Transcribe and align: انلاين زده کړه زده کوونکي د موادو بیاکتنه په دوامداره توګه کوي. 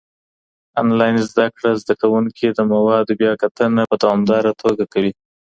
انلاين 0.81 1.15
زده 1.29 1.45
کړه 1.55 1.69
زده 1.81 1.93
کوونکي 2.01 2.45
د 2.49 2.59
موادو 2.73 3.11
بیاکتنه 3.21 3.81
په 3.89 3.95
دوامداره 4.03 4.51
توګه 4.61 4.83
کوي. 4.93 5.11